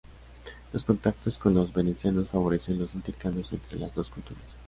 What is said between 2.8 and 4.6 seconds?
intercambios entre las dos culturas.